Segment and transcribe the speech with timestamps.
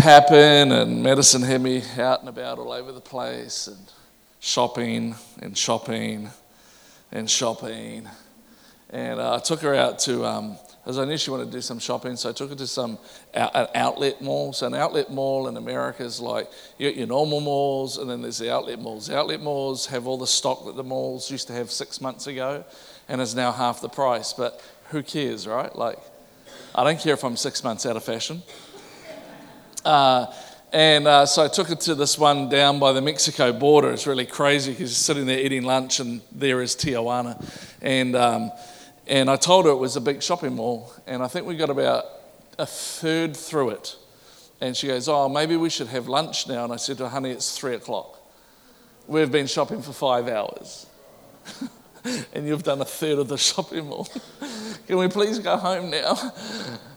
[0.00, 3.76] Pappin and Madison had me out and about all over the place and
[4.40, 6.30] shopping and shopping
[7.12, 8.08] and shopping.
[8.88, 11.60] And uh, I took her out to, um, as I knew she wanted to do
[11.60, 12.96] some shopping, so I took her to some
[13.34, 14.54] out, an outlet mall.
[14.54, 18.38] So, an outlet mall in America is like you your normal malls, and then there's
[18.38, 19.08] the outlet malls.
[19.08, 22.26] The outlet malls have all the stock that the malls used to have six months
[22.26, 22.64] ago
[23.06, 24.32] and is now half the price.
[24.32, 25.76] But who cares, right?
[25.76, 25.98] Like,
[26.74, 28.42] I don't care if I'm six months out of fashion.
[29.84, 30.26] Uh,
[30.72, 33.90] and uh, so I took her to this one down by the Mexico border.
[33.90, 37.42] It's really crazy because sitting there eating lunch, and there is Tijuana.
[37.82, 38.52] And, um,
[39.06, 40.92] and I told her it was a big shopping mall.
[41.06, 42.04] And I think we got about
[42.58, 43.96] a third through it.
[44.60, 46.64] And she goes, Oh, maybe we should have lunch now.
[46.64, 48.20] And I said to her, Honey, it's three o'clock.
[49.08, 50.86] We've been shopping for five hours.
[52.32, 54.08] and you've done a third of the shopping mall.
[54.86, 56.32] Can we please go home now?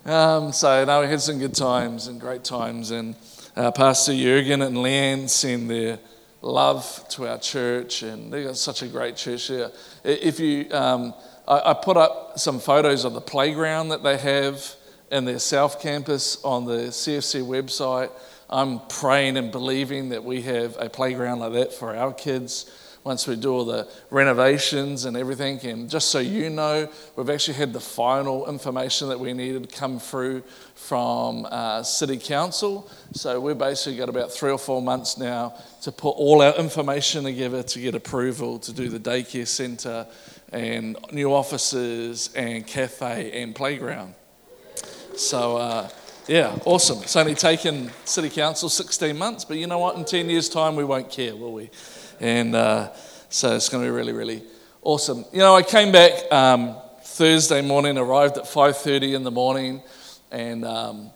[0.05, 2.91] Um, so, no, we had some good times and great times.
[2.91, 3.15] And
[3.55, 5.99] uh, Pastor Jurgen and Leanne send their
[6.41, 9.71] love to our church, and they've got such a great church here.
[10.03, 11.13] If you, um,
[11.47, 14.75] I, I put up some photos of the playground that they have
[15.11, 18.09] in their South Campus on the CFC website.
[18.49, 22.71] I'm praying and believing that we have a playground like that for our kids
[23.03, 25.59] once we do all the renovations and everything.
[25.65, 29.99] And just so you know, we've actually had the final information that we needed come
[29.99, 30.43] through
[30.75, 32.89] from uh, City Council.
[33.13, 37.23] So we've basically got about three or four months now to put all our information
[37.23, 40.07] together to get approval to do the daycare centre
[40.51, 44.13] and new offices and cafe and playground.
[45.15, 45.89] So, uh,
[46.27, 46.99] yeah, awesome.
[47.03, 49.97] It's only taken City Council 16 months, but you know what?
[49.97, 51.69] In 10 years' time, we won't care, will we?
[52.23, 52.93] And uh,
[53.27, 54.43] so it's going to be really, really
[54.81, 55.25] awesome.
[55.33, 59.83] You know, I came back um, Thursday morning, arrived at 5.30 in the morning,
[60.31, 61.11] and um,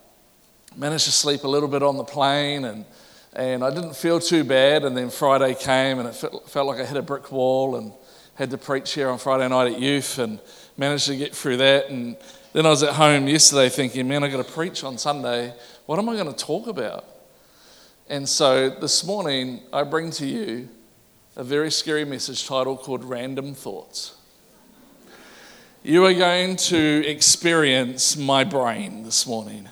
[0.75, 2.83] managed to sleep a little bit on the plane, and,
[3.31, 4.83] and I didn't feel too bad.
[4.83, 7.93] And then Friday came, and it felt, like I hit a brick wall, and
[8.35, 10.41] had to preach here on Friday night at youth, and
[10.75, 11.89] managed to get through that.
[11.89, 12.17] And
[12.51, 15.53] then I was at home yesterday thinking, man, I've got to preach on Sunday.
[15.85, 17.05] What am I going to talk about?
[18.09, 20.67] And so this morning, I bring to you
[21.37, 24.15] a very scary message title called Random Thoughts.
[25.83, 29.69] You are going to experience my brain this morning.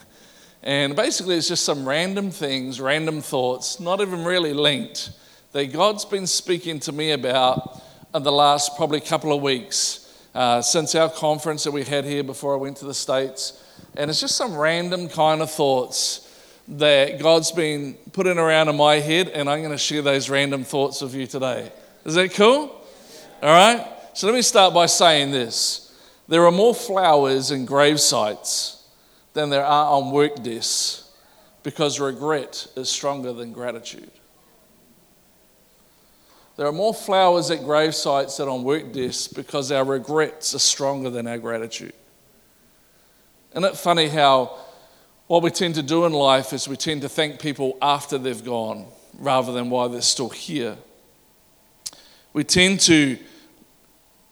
[0.62, 5.10] And basically, it's just some random things, random thoughts, not even really linked,
[5.50, 7.82] that God's been speaking to me about
[8.14, 12.22] in the last probably couple of weeks uh, since our conference that we had here
[12.22, 13.64] before I went to the States.
[13.96, 16.25] And it's just some random kind of thoughts
[16.68, 20.64] that God's been putting around in my head, and I'm going to share those random
[20.64, 21.70] thoughts with you today.
[22.04, 22.84] Is that cool?
[23.42, 23.86] All right?
[24.14, 25.94] So let me start by saying this
[26.28, 28.88] there are more flowers in grave sites
[29.34, 31.12] than there are on work desks
[31.62, 34.10] because regret is stronger than gratitude.
[36.56, 40.58] There are more flowers at grave sites than on work desks because our regrets are
[40.58, 41.92] stronger than our gratitude.
[43.52, 44.58] Isn't it funny how
[45.26, 48.44] what we tend to do in life is we tend to thank people after they've
[48.44, 48.86] gone
[49.18, 50.76] rather than while they're still here.
[52.32, 53.18] We tend to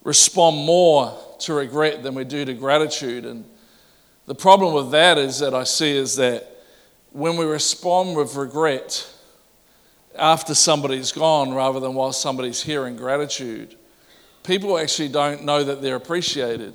[0.04, 3.24] respond more to regret than we do to gratitude.
[3.24, 3.44] And
[4.26, 6.62] the problem with that is that I see is that
[7.10, 9.10] when we respond with regret
[10.16, 13.76] after somebody's gone rather than while somebody's here in gratitude,
[14.44, 16.74] people actually don't know that they're appreciated.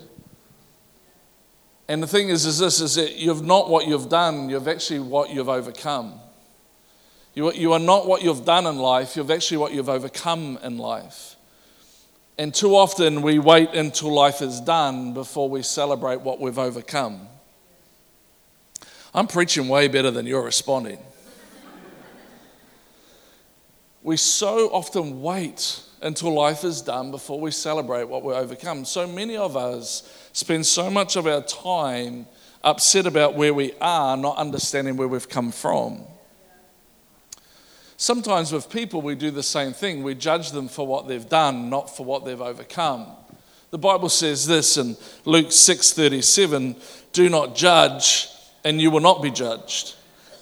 [1.90, 5.00] And the thing is, is this is that you've not what you've done, you've actually
[5.00, 6.20] what you've overcome.
[7.34, 10.78] You, you are not what you've done in life, you've actually what you've overcome in
[10.78, 11.36] life.
[12.38, 17.28] And too often we wait until life is done before we celebrate what we've overcome.
[19.12, 21.00] I'm preaching way better than you're responding.
[24.09, 28.84] We so often wait until life is done before we celebrate what we overcome.
[28.84, 30.02] So many of us
[30.34, 32.25] spend so much of our time
[32.64, 36.02] upset about where we are, not understanding where we've come from.
[37.97, 40.02] Sometimes with people, we do the same thing.
[40.02, 43.06] We judge them for what they've done, not for what they've overcome.
[43.70, 46.76] The Bible says this in Luke 6:37,
[47.14, 48.28] "Do not judge,
[48.64, 49.94] and you will not be judged.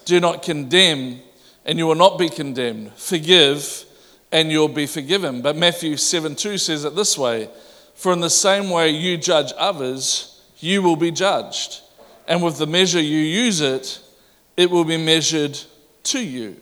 [0.06, 1.20] Do not condemn,
[1.68, 2.90] and you will not be condemned.
[2.96, 3.84] Forgive,
[4.32, 7.48] and you'll be forgiven." But Matthew 7:2 says it this way,
[7.94, 11.80] for in the same way you judge others, you will be judged.
[12.26, 14.00] And with the measure you use it,
[14.56, 15.58] it will be measured
[16.04, 16.56] to you.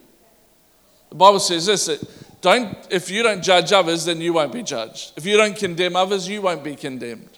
[1.08, 2.00] The Bible says this that
[2.42, 5.12] don't, if you don't judge others, then you won't be judged.
[5.16, 7.30] If you don't condemn others, you won't be condemned.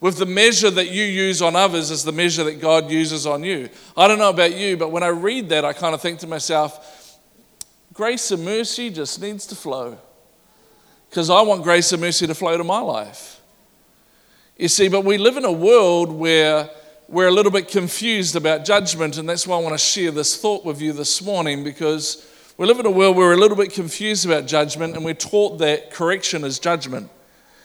[0.00, 3.44] with the measure that you use on others is the measure that God uses on
[3.44, 3.68] you.
[3.96, 6.26] I don't know about you, but when I read that, I kind of think to
[6.26, 6.99] myself,
[8.00, 9.98] grace and mercy just needs to flow.
[11.10, 13.42] Because I want grace and mercy to flow to my life.
[14.56, 16.70] You see, but we live in a world where
[17.08, 20.40] we're a little bit confused about judgment, and that's why I want to share this
[20.40, 22.26] thought with you this morning because
[22.56, 25.12] we live in a world where we're a little bit confused about judgment, and we're
[25.12, 27.10] taught that correction is judgment.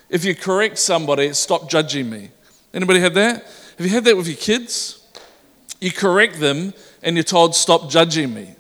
[0.10, 2.32] If you correct somebody, stop judging me.
[2.74, 3.46] Anybody had that?
[3.78, 5.02] Have you had that with your kids?
[5.80, 6.74] You correct them
[7.04, 8.54] and you're told, stop judging me.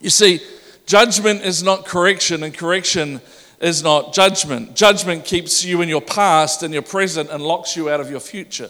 [0.00, 0.40] You see,
[0.86, 3.20] judgment is not correction, and correction
[3.60, 4.74] is not judgment.
[4.74, 8.20] Judgment keeps you in your past and your present and locks you out of your
[8.20, 8.68] future.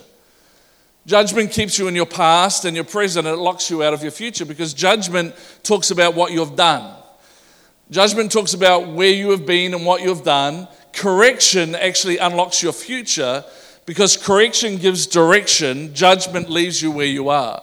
[1.07, 4.03] Judgment keeps you in your past and your present and it locks you out of
[4.03, 6.95] your future because judgment talks about what you've done.
[7.91, 10.69] Judgment talks about where you have been and what you've done.
[10.93, 13.45] Correction actually unlocks your future
[13.85, 17.61] because correction gives direction, judgment leaves you where you are.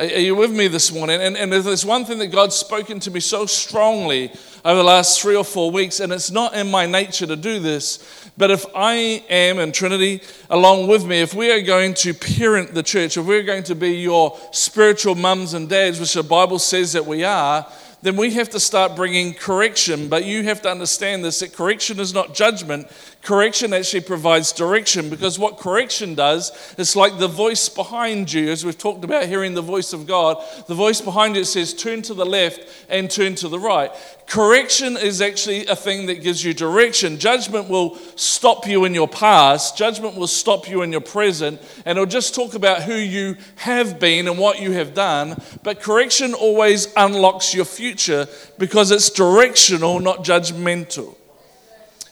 [0.00, 1.20] Are you with me this morning?
[1.20, 4.32] And, and there's one thing that God's spoken to me so strongly
[4.64, 7.58] over the last three or four weeks, and it's not in my nature to do
[7.60, 12.14] this, but if I am, and Trinity along with me, if we are going to
[12.14, 16.22] parent the church, if we're going to be your spiritual mums and dads, which the
[16.22, 17.70] Bible says that we are,
[18.00, 20.08] then we have to start bringing correction.
[20.08, 22.90] But you have to understand this that correction is not judgment.
[23.22, 28.64] Correction actually provides direction because what correction does is like the voice behind you, as
[28.64, 32.14] we've talked about hearing the voice of God, the voice behind you says, turn to
[32.14, 33.90] the left and turn to the right.
[34.26, 37.18] Correction is actually a thing that gives you direction.
[37.18, 41.98] Judgment will stop you in your past, judgment will stop you in your present, and
[41.98, 45.36] it'll just talk about who you have been and what you have done.
[45.62, 48.28] But correction always unlocks your future
[48.58, 51.16] because it's directional, not judgmental.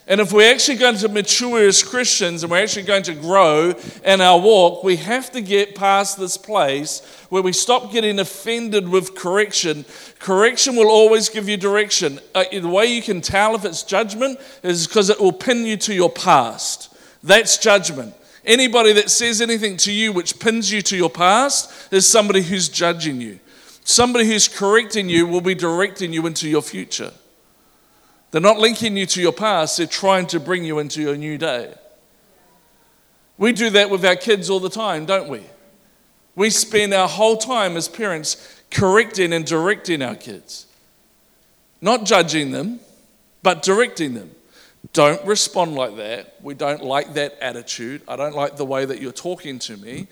[0.08, 3.74] And if we're actually going to mature as Christians and we're actually going to grow
[4.02, 8.88] in our walk, we have to get past this place where we stop getting offended
[8.88, 9.84] with correction.
[10.18, 12.20] Correction will always give you direction.
[12.34, 15.76] Uh, the way you can tell if it's judgment is because it will pin you
[15.76, 16.96] to your past.
[17.22, 18.14] That's judgment.
[18.46, 22.70] Anybody that says anything to you which pins you to your past is somebody who's
[22.70, 23.40] judging you.
[23.84, 27.12] Somebody who's correcting you will be directing you into your future.
[28.30, 31.38] They're not linking you to your past, they're trying to bring you into your new
[31.38, 31.74] day.
[33.38, 35.42] We do that with our kids all the time, don't we?
[36.34, 40.66] We spend our whole time as parents correcting and directing our kids,
[41.80, 42.80] not judging them,
[43.42, 44.30] but directing them.
[44.92, 46.36] Don't respond like that.
[46.42, 48.02] We don't like that attitude.
[48.06, 50.06] I don't like the way that you're talking to me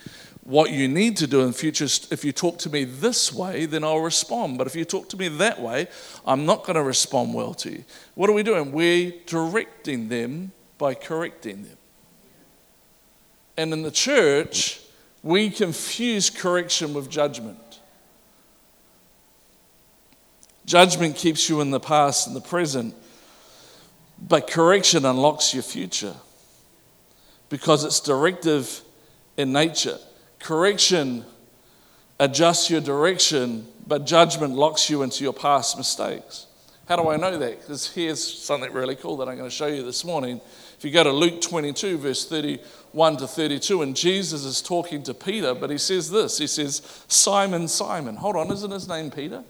[0.47, 3.67] what you need to do in the future if you talk to me this way
[3.67, 4.57] then i'll respond.
[4.57, 5.89] But if you talk to me that way
[6.25, 7.85] i'm not going to respond well to you.
[8.15, 8.73] What are we doing?
[8.73, 11.77] We're directing them by correcting them.
[13.57, 14.81] And in the church
[15.23, 17.81] we confuse correction with judgment.
[20.65, 22.95] Judgment keeps you in the past and the present
[24.29, 26.15] but correction unlocks your future
[27.49, 28.81] because it's directive
[29.37, 29.99] in nature
[30.39, 31.25] Correction
[32.19, 36.47] adjusts your direction, but judgment locks you into your past mistakes.
[36.89, 37.61] How do I know that?
[37.61, 40.41] Because here's something really cool that I'm going to show you this morning.
[40.79, 45.15] If you go to Luke 22, verse 31 to 32, and Jesus is talking to
[45.15, 48.17] Peter, but he says this He says, Simon, Simon.
[48.17, 49.43] Hold on, isn't his name Peter?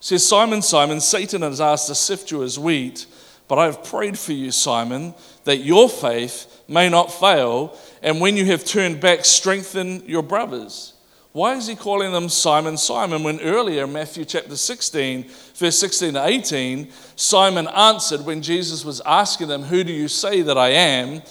[0.00, 3.06] He says, Simon, Simon, Satan has asked to sift you as wheat,
[3.46, 5.14] but I have prayed for you, Simon,
[5.44, 10.94] that your faith may not fail, and when you have turned back, strengthen your brothers.
[11.32, 16.14] Why is he calling them Simon, Simon, when earlier in Matthew chapter 16, verse 16
[16.14, 20.70] to 18, Simon answered when Jesus was asking them, Who do you say that I
[20.70, 21.22] am?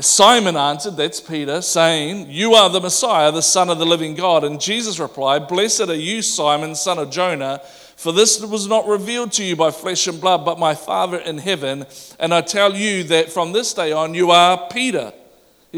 [0.00, 4.44] Simon answered, that's Peter, saying, You are the Messiah, the Son of the living God.
[4.44, 7.62] And Jesus replied, Blessed are you, Simon, son of Jonah,
[7.96, 11.38] for this was not revealed to you by flesh and blood, but my Father in
[11.38, 11.86] heaven.
[12.20, 15.12] And I tell you that from this day on, you are Peter.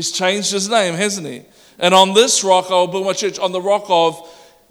[0.00, 1.42] He's changed his name, hasn't he?
[1.78, 4.26] And on this rock I will build my church, on the rock of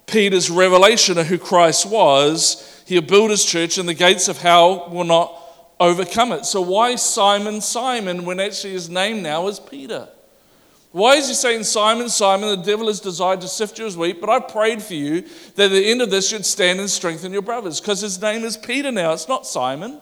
[0.06, 2.82] Peter's revelation of who Christ was.
[2.88, 5.32] He'll build his church, and the gates of hell will not
[5.78, 6.46] overcome it.
[6.46, 10.08] So, why Simon, Simon, when actually his name now is Peter?
[10.90, 14.20] Why is he saying, Simon, Simon, the devil has desired to sift you as wheat,
[14.20, 15.20] but I prayed for you
[15.54, 17.80] that at the end of this you'd stand and strengthen your brothers?
[17.80, 20.00] Because his name is Peter now, it's not Simon.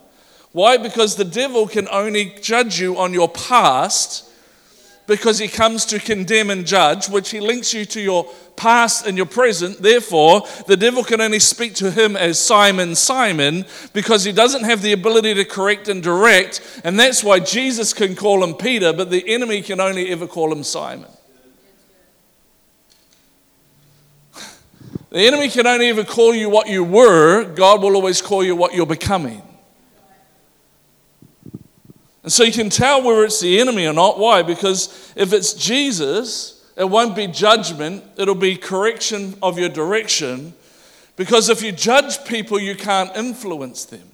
[0.52, 0.78] Why?
[0.78, 4.24] Because the devil can only judge you on your past
[5.08, 9.16] because he comes to condemn and judge, which he links you to your past and
[9.16, 9.78] your present.
[9.78, 14.82] Therefore, the devil can only speak to him as Simon, Simon, because he doesn't have
[14.82, 16.82] the ability to correct and direct.
[16.84, 20.52] And that's why Jesus can call him Peter, but the enemy can only ever call
[20.52, 21.10] him Simon.
[25.10, 28.54] The enemy can only ever call you what you were, God will always call you
[28.54, 29.40] what you're becoming.
[32.28, 34.18] And so you can tell whether it's the enemy or not.
[34.18, 34.42] Why?
[34.42, 40.52] Because if it's Jesus, it won't be judgment, it'll be correction of your direction.
[41.16, 44.07] Because if you judge people, you can't influence them.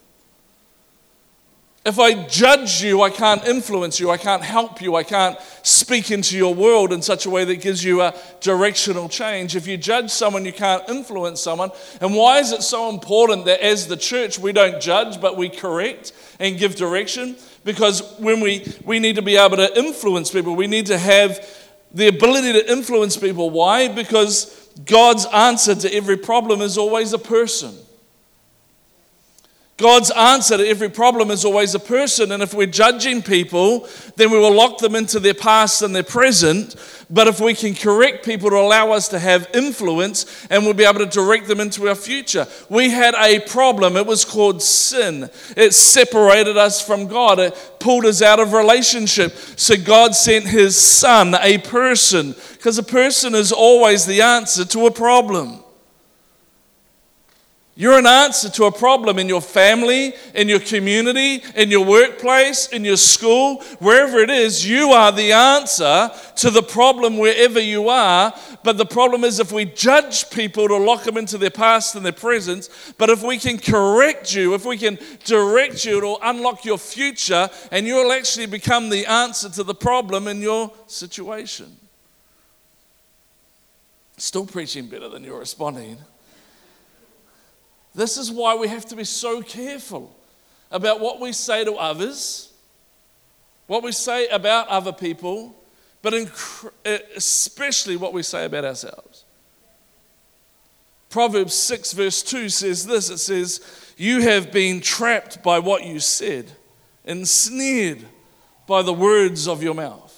[1.86, 6.10] If I judge you, I can't influence you, I can't help you, I can't speak
[6.10, 9.54] into your world in such a way that gives you a directional change.
[9.54, 11.72] If you judge someone, you can't influence someone.
[12.00, 15.50] And why is it so important that as the church we don't judge, but we
[15.50, 17.36] correct and give direction?
[17.64, 21.46] Because when we, we need to be able to influence people, we need to have
[21.92, 23.50] the ability to influence people.
[23.50, 23.88] Why?
[23.88, 27.74] Because God's answer to every problem is always a person.
[29.76, 32.30] God's answer to every problem is always a person.
[32.30, 36.04] And if we're judging people, then we will lock them into their past and their
[36.04, 36.76] present.
[37.10, 40.84] But if we can correct people to allow us to have influence and we'll be
[40.84, 42.46] able to direct them into our future.
[42.68, 43.96] We had a problem.
[43.96, 45.28] It was called sin.
[45.56, 49.32] It separated us from God, it pulled us out of relationship.
[49.56, 54.86] So God sent his son, a person, because a person is always the answer to
[54.86, 55.63] a problem.
[57.76, 62.68] You're an answer to a problem in your family, in your community, in your workplace,
[62.68, 64.64] in your school, wherever it is.
[64.64, 68.32] You are the answer to the problem wherever you are.
[68.62, 72.04] But the problem is if we judge people to lock them into their past and
[72.04, 76.64] their present, but if we can correct you, if we can direct you, it'll unlock
[76.64, 81.76] your future and you'll actually become the answer to the problem in your situation.
[84.16, 85.98] Still preaching better than you're responding.
[87.94, 90.14] This is why we have to be so careful
[90.70, 92.52] about what we say to others,
[93.66, 95.54] what we say about other people,
[96.02, 96.12] but
[97.16, 99.24] especially what we say about ourselves.
[101.08, 103.60] Proverbs 6, verse 2 says this it says,
[103.96, 106.50] You have been trapped by what you said,
[107.04, 108.04] ensnared
[108.66, 110.13] by the words of your mouth.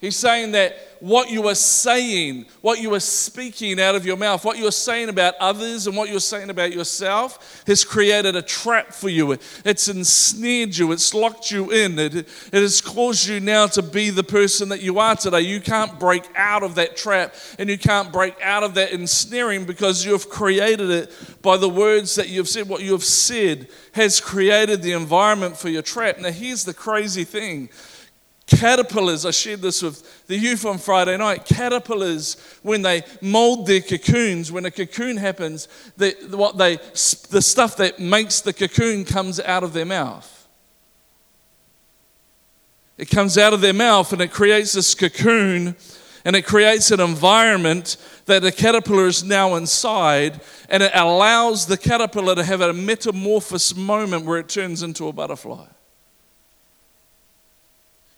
[0.00, 4.44] He's saying that what you are saying, what you are speaking out of your mouth,
[4.46, 8.40] what you are saying about others and what you're saying about yourself has created a
[8.40, 9.32] trap for you.
[9.64, 14.08] It's ensnared you, it's locked you in, it, it has caused you now to be
[14.08, 15.42] the person that you are today.
[15.42, 19.66] You can't break out of that trap and you can't break out of that ensnaring
[19.66, 22.70] because you have created it by the words that you've said.
[22.70, 26.18] What you have said has created the environment for your trap.
[26.18, 27.68] Now, here's the crazy thing
[28.50, 31.44] Caterpillars, I shared this with the youth on Friday night.
[31.44, 37.76] Caterpillars, when they mold their cocoons, when a cocoon happens, they, what they, the stuff
[37.76, 40.48] that makes the cocoon comes out of their mouth.
[42.98, 45.76] It comes out of their mouth and it creates this cocoon
[46.24, 51.78] and it creates an environment that the caterpillar is now inside and it allows the
[51.78, 55.66] caterpillar to have a metamorphosis moment where it turns into a butterfly.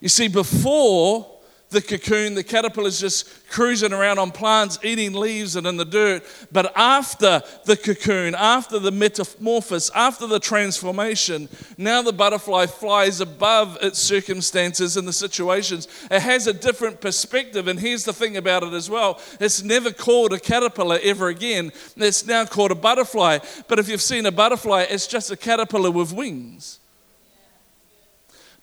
[0.02, 1.28] You see, before
[1.71, 5.85] the cocoon, the caterpillar is just cruising around on plants, eating leaves and in the
[5.85, 6.25] dirt.
[6.50, 13.78] But after the cocoon, after the metamorphosis, after the transformation, now the butterfly flies above
[13.80, 15.87] its circumstances and the situations.
[16.11, 17.68] It has a different perspective.
[17.68, 21.71] And here's the thing about it as well it's never called a caterpillar ever again,
[21.97, 23.38] it's now called a butterfly.
[23.68, 26.80] But if you've seen a butterfly, it's just a caterpillar with wings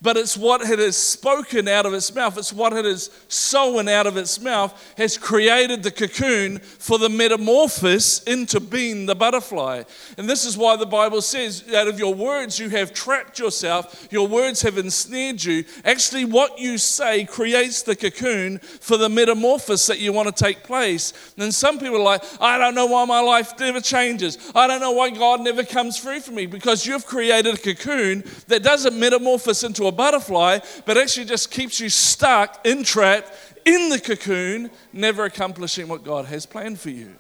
[0.02, 2.38] but it's what it has spoken out of its mouth.
[2.38, 7.10] It's what it has sown out of its mouth has created the cocoon for the
[7.10, 9.84] metamorphosis into being the butterfly.
[10.18, 14.08] And this is why the Bible says, out of your words you have trapped yourself,
[14.10, 15.66] your words have ensnared you.
[15.84, 20.64] Actually, what you say creates the cocoon for the metamorphosis that you want to take
[20.64, 21.34] place.
[21.38, 24.38] And some people are like, I don't know why my life never changes.
[24.56, 28.24] I don't know why God never comes through for me because you've created a cocoon
[28.48, 33.32] that doesn't metamorphose into a butterfly, but actually just keeps you stuck, entrapped
[33.66, 37.16] in the cocoon, never accomplishing what God has planned for you.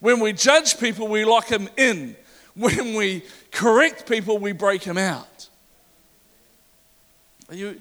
[0.00, 2.16] When we judge people, we lock them in.
[2.54, 5.48] When we correct people, we break them out.
[7.48, 7.80] Are you,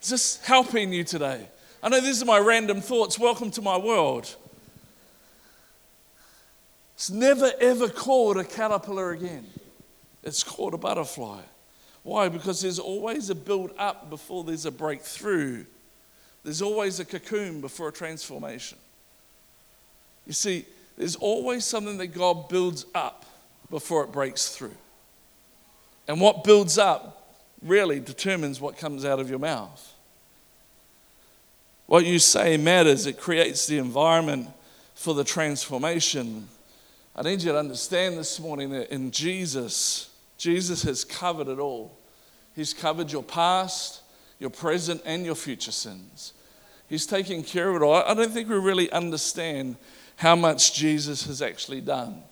[0.00, 1.48] is this helping you today?
[1.82, 3.18] I know these are my random thoughts.
[3.18, 4.34] Welcome to my world.
[6.94, 9.46] It's never ever called a caterpillar again.
[10.24, 11.42] It's called a butterfly.
[12.02, 12.28] Why?
[12.28, 15.64] Because there's always a build up before there's a breakthrough.
[16.44, 18.78] There's always a cocoon before a transformation.
[20.26, 20.64] You see,
[20.96, 23.24] there's always something that God builds up
[23.70, 24.74] before it breaks through.
[26.06, 29.94] And what builds up really determines what comes out of your mouth.
[31.86, 34.48] What you say matters, it creates the environment
[34.94, 36.48] for the transformation.
[37.16, 40.07] I need you to understand this morning that in Jesus,
[40.38, 41.98] Jesus has covered it all.
[42.54, 44.02] He's covered your past,
[44.38, 46.32] your present, and your future sins.
[46.88, 47.94] He's taking care of it all.
[47.94, 49.76] I don't think we really understand
[50.16, 52.22] how much Jesus has actually done.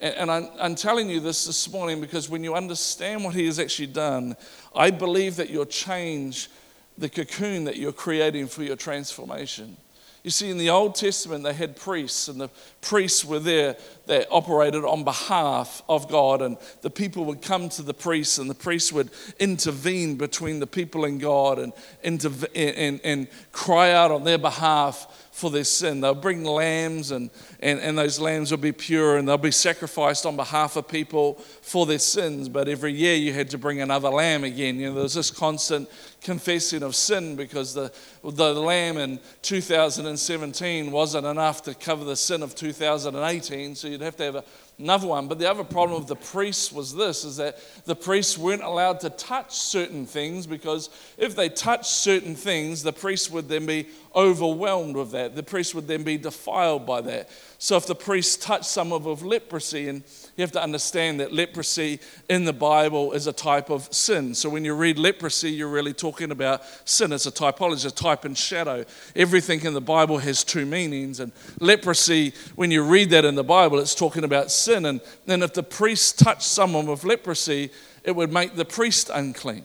[0.00, 3.58] And, I'm, I'm, telling you this this morning because when you understand what he has
[3.58, 4.34] actually done,
[4.74, 6.48] I believe that you'll change
[6.96, 9.76] the cocoon that you're creating for your transformation.
[10.22, 12.50] You see, in the Old Testament, they had priests, and the
[12.82, 17.82] priests were there that operated on behalf of God, and the people would come to
[17.82, 19.08] the priests, and the priests would
[19.38, 21.72] intervene between the people and God and,
[22.04, 26.02] and, and cry out on their behalf for their sin.
[26.02, 30.26] They'll bring lambs, and, and, and those lambs will be pure, and they'll be sacrificed
[30.26, 32.50] on behalf of people for their sins.
[32.50, 34.78] But every year you had to bring another lamb again.
[34.78, 35.88] You know, there was this constant
[36.20, 42.42] confessing of sin because the, the lamb in 2017 wasn't enough to cover the sin
[42.42, 44.44] of 2018, so you'd have to have a
[44.80, 45.28] another one.
[45.28, 49.00] But the other problem of the priests was this is that the priests weren't allowed
[49.00, 53.86] to touch certain things because if they touched certain things, the priests would then be
[54.14, 55.36] overwhelmed with that.
[55.36, 57.28] The priest would then be defiled by that.
[57.58, 60.02] So if the priest touched someone with leprosy, and
[60.36, 64.34] you have to understand that leprosy in the Bible is a type of sin.
[64.34, 67.12] So when you read leprosy, you're really talking about sin.
[67.12, 68.84] It's a typology, a type and shadow.
[69.14, 71.20] Everything in the Bible has two meanings.
[71.20, 74.69] And leprosy, when you read that in the Bible, it's talking about sin.
[74.70, 77.70] And then if the priest touched someone with leprosy,
[78.04, 79.64] it would make the priest unclean.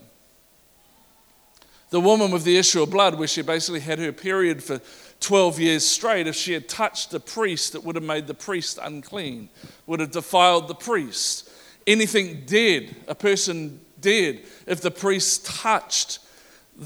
[1.92, 4.82] The woman with the issue of blood, where she basically had her period for
[5.22, 8.80] 12 years straight, if she had touched a priest, it would have made the priest
[8.82, 9.50] unclean,
[9.86, 11.50] would have defiled the priest.
[11.88, 16.20] Anything dead, a person dead, if the priest touched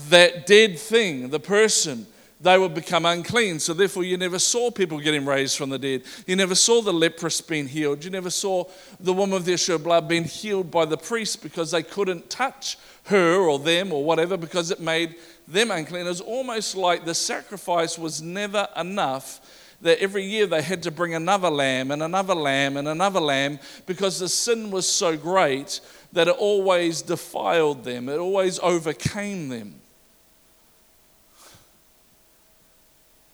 [0.10, 2.06] that dead thing, the person,
[2.42, 3.60] they would become unclean.
[3.60, 6.04] So, therefore, you never saw people getting raised from the dead.
[6.26, 8.04] You never saw the leprous being healed.
[8.04, 8.66] You never saw
[9.00, 12.30] the woman of the issue of blood being healed by the priest because they couldn't
[12.30, 15.16] touch her or them or whatever because it made
[15.48, 16.06] them unclean.
[16.06, 19.42] It was almost like the sacrifice was never enough.
[19.82, 23.60] That every year they had to bring another lamb and another lamb and another lamb
[23.86, 25.80] because the sin was so great
[26.12, 29.79] that it always defiled them, it always overcame them.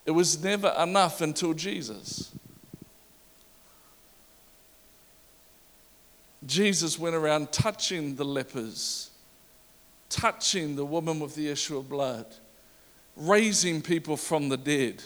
[0.06, 2.32] It was never enough until Jesus.
[6.46, 9.10] Jesus went around touching the lepers
[10.08, 12.26] touching the woman with the issue of blood,
[13.16, 15.02] raising people from the dead,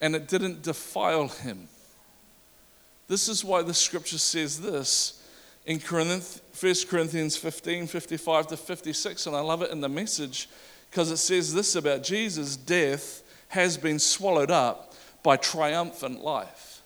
[0.00, 1.68] and it didn't defile him.
[3.08, 5.22] This is why the scripture says this
[5.64, 6.22] in 1
[6.88, 10.48] Corinthians 15 55 to 56, and I love it in the message
[10.90, 16.82] because it says this about Jesus death has been swallowed up by triumphant life.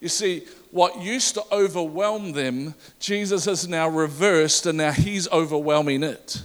[0.00, 6.02] You see, what used to overwhelm them, Jesus has now reversed and now he's overwhelming
[6.02, 6.42] it.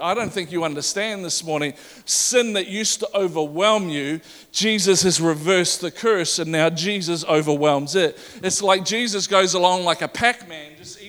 [0.00, 1.74] I don't think you understand this morning.
[2.04, 4.20] Sin that used to overwhelm you,
[4.52, 8.16] Jesus has reversed the curse and now Jesus overwhelms it.
[8.42, 11.01] It's like Jesus goes along like a Pac Man, just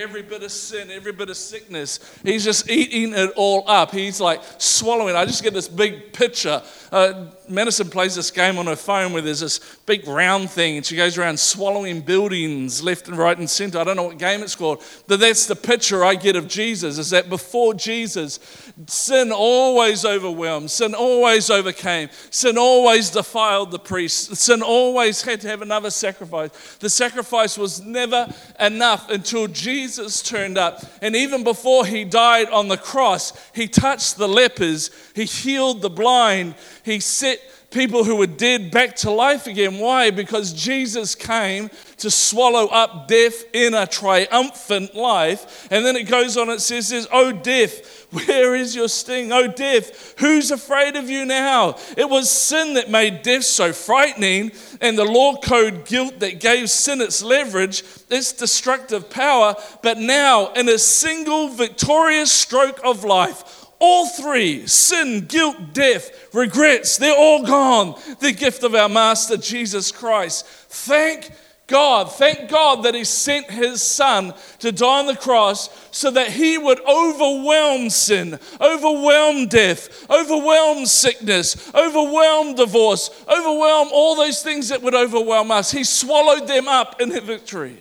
[0.00, 2.00] every bit of sin, every bit of sickness.
[2.24, 3.90] He's just eating it all up.
[3.90, 5.14] He's like swallowing.
[5.14, 6.62] I just get this big picture.
[6.90, 10.86] Uh, Madison plays this game on her phone where there's this big round thing and
[10.86, 13.78] she goes around swallowing buildings left and right and center.
[13.78, 16.96] I don't know what game it's called, but that's the picture I get of Jesus
[16.96, 18.40] is that before Jesus,
[18.86, 25.48] sin always overwhelmed, sin always overcame, sin always defiled the priest, sin always had to
[25.48, 26.76] have another sacrifice.
[26.76, 29.46] The sacrifice was never enough until
[29.90, 30.84] Jesus turned up.
[31.02, 35.90] And even before he died on the cross, he touched the lepers, he healed the
[35.90, 39.78] blind, he set people who were dead back to life again.
[39.78, 40.10] Why?
[40.10, 45.68] Because Jesus came to swallow up death in a triumphant life.
[45.70, 49.32] And then it goes on, it says, says Oh, death, where is your sting?
[49.32, 51.76] Oh, death, who's afraid of you now?
[51.96, 56.70] It was sin that made death so frightening, and the law code guilt that gave
[56.70, 59.54] sin its leverage, its destructive power.
[59.82, 66.98] But now, in a single victorious stroke of life, all three sin, guilt, death, regrets
[66.98, 68.00] they're all gone.
[68.20, 70.46] The gift of our Master Jesus Christ.
[70.46, 71.30] Thank
[71.66, 76.30] God, thank God that He sent His Son to die on the cross so that
[76.30, 84.82] He would overwhelm sin, overwhelm death, overwhelm sickness, overwhelm divorce, overwhelm all those things that
[84.82, 85.70] would overwhelm us.
[85.70, 87.78] He swallowed them up in the victory.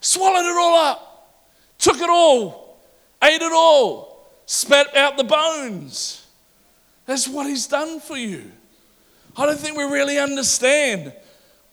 [0.00, 1.42] Swallowed it all up,
[1.76, 2.80] took it all,
[3.22, 4.07] ate it all,
[4.48, 6.26] spat out the bones.
[7.04, 8.50] That's what He's done for you.
[9.36, 11.12] I don't think we really understand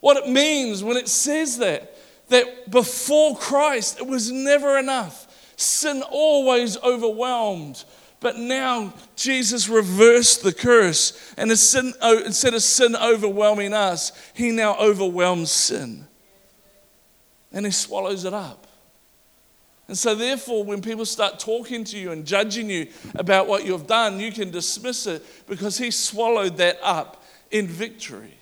[0.02, 1.94] what it means when it says that.
[2.30, 5.54] That before Christ, it was never enough.
[5.58, 7.84] Sin always overwhelmed.
[8.20, 11.34] But now Jesus reversed the curse.
[11.38, 16.08] And sin, oh, instead of sin overwhelming us, he now overwhelms sin.
[17.54, 18.66] And he swallows it up.
[19.88, 23.86] And so, therefore, when people start talking to you and judging you about what you've
[23.86, 28.36] done, you can dismiss it because he swallowed that up in victory.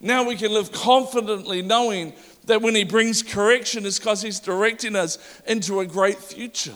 [0.00, 2.12] Now we can live confidently knowing
[2.48, 6.74] that when He brings correction, it's because He's directing us into a great future.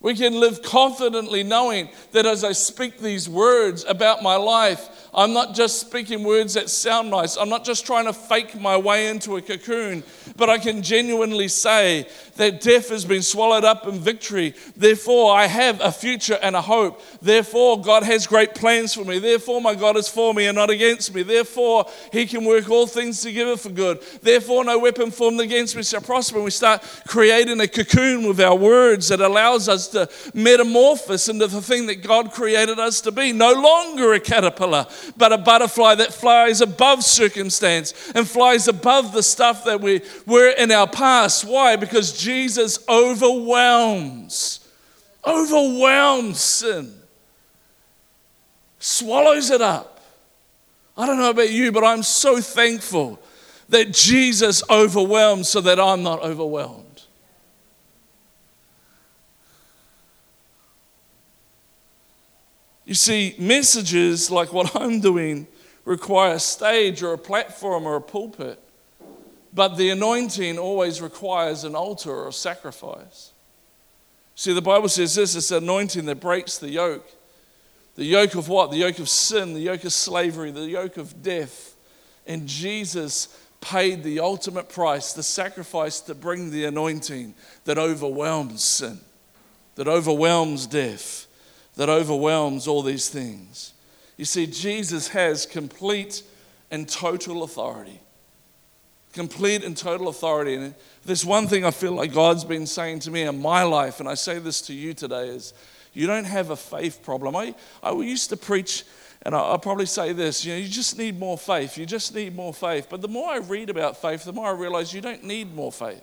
[0.00, 5.32] We can live confidently knowing that as I speak these words about my life, I'm
[5.32, 7.36] not just speaking words that sound nice.
[7.36, 10.02] I'm not just trying to fake my way into a cocoon,
[10.36, 14.54] but I can genuinely say that death has been swallowed up in victory.
[14.76, 17.00] Therefore, I have a future and a hope.
[17.20, 19.18] Therefore, God has great plans for me.
[19.18, 21.22] Therefore, my God is for me and not against me.
[21.22, 24.02] Therefore, He can work all things together for good.
[24.22, 26.36] Therefore, no weapon formed against me shall prosper.
[26.36, 31.46] And we start creating a cocoon with our words that allows us to metamorphose into
[31.46, 33.32] the thing that God created us to be.
[33.32, 39.22] No longer a caterpillar, but a butterfly that flies above circumstance and flies above the
[39.22, 41.44] stuff that we were in our past.
[41.44, 41.76] Why?
[41.76, 44.66] Because Jesus overwhelms,
[45.26, 46.94] overwhelms sin,
[48.78, 50.00] swallows it up.
[50.96, 53.20] I don't know about you, but I'm so thankful
[53.68, 57.02] that Jesus overwhelms so that I'm not overwhelmed.
[62.86, 65.46] You see, messages like what I'm doing
[65.84, 68.63] require a stage or a platform or a pulpit,
[69.54, 73.30] but the anointing always requires an altar or a sacrifice.
[74.34, 77.08] See, the Bible says this it's anointing that breaks the yoke.
[77.94, 78.72] The yoke of what?
[78.72, 81.76] The yoke of sin, the yoke of slavery, the yoke of death.
[82.26, 83.28] And Jesus
[83.60, 88.98] paid the ultimate price, the sacrifice to bring the anointing that overwhelms sin,
[89.76, 91.28] that overwhelms death
[91.76, 93.72] that overwhelms all these things.
[94.16, 96.22] You see, Jesus has complete
[96.70, 98.00] and total authority.
[99.14, 100.56] Complete and total authority.
[100.56, 100.74] And
[101.04, 104.08] there's one thing I feel like God's been saying to me in my life, and
[104.08, 105.54] I say this to you today, is
[105.94, 107.34] you don't have a faith problem.
[107.34, 108.84] I, I used to preach,
[109.22, 111.78] and I'll probably say this you know, you just need more faith.
[111.78, 112.88] You just need more faith.
[112.90, 115.72] But the more I read about faith, the more I realize you don't need more
[115.72, 116.02] faith.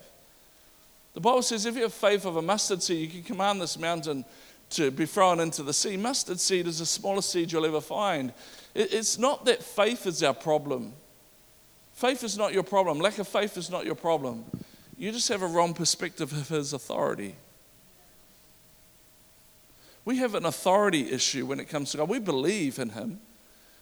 [1.13, 3.77] The Bible says if you have faith of a mustard seed, you can command this
[3.77, 4.23] mountain
[4.71, 5.97] to be thrown into the sea.
[5.97, 8.31] Mustard seed is the smallest seed you'll ever find.
[8.73, 10.93] It's not that faith is our problem.
[12.01, 12.97] Faith is not your problem.
[12.97, 14.43] Lack of faith is not your problem.
[14.97, 17.35] You just have a wrong perspective of His authority.
[20.03, 22.09] We have an authority issue when it comes to God.
[22.09, 23.19] We believe in Him.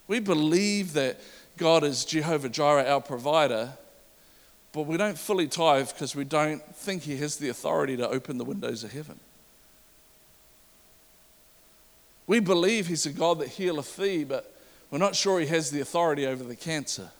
[0.10, 1.22] We believe that
[1.56, 3.72] God is Jehovah Jireh, our provider,
[4.74, 8.38] but we don't fully tithe because we don't think He has the authority to open
[8.38, 9.18] the windows of heaven.
[12.28, 14.54] We believe He's a God that healeth thee, but
[14.92, 17.12] we're not sure He has the authority over the cancer.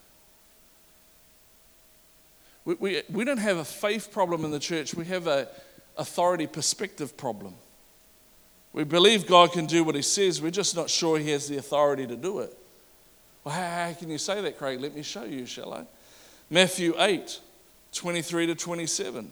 [2.64, 5.48] We, we, we don't have a faith problem in the church, we have a
[5.96, 7.54] authority perspective problem.
[8.72, 11.56] We believe God can do what He says, we're just not sure He has the
[11.56, 12.56] authority to do it.
[13.44, 14.80] Well, how, how can you say that, Craig?
[14.80, 15.84] Let me show you, shall I?
[16.50, 17.40] Matthew 8,
[17.92, 19.30] 23 to 27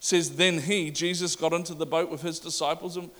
[0.00, 3.10] says, Then he, Jesus, got into the boat with his disciples and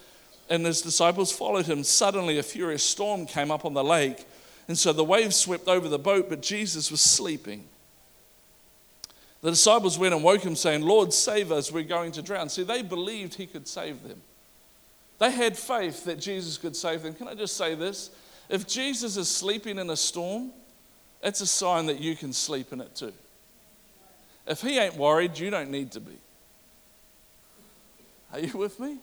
[0.51, 1.85] and his disciples followed him.
[1.85, 4.27] Suddenly, a furious storm came up on the lake,
[4.67, 7.65] and so the waves swept over the boat, but Jesus was sleeping.
[9.41, 12.49] The disciples went and woke him, saying, Lord, save us, we're going to drown.
[12.49, 14.21] See, they believed he could save them.
[15.19, 17.15] They had faith that Jesus could save them.
[17.15, 18.11] Can I just say this?
[18.49, 20.51] If Jesus is sleeping in a storm,
[21.23, 23.13] it's a sign that you can sleep in it too.
[24.47, 26.17] If he ain't worried, you don't need to be.
[28.33, 28.99] Are you with me?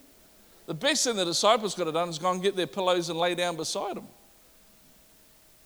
[0.66, 3.20] The best thing the disciples could have done is go and get their pillows and
[3.20, 4.08] lay down beside him.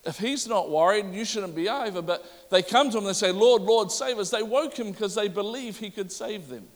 [0.06, 2.02] If he's not worried, you shouldn't be either.
[2.02, 4.30] But they come to him they say, Lord, Lord, save us.
[4.30, 6.68] They woke him because they believe he could save them.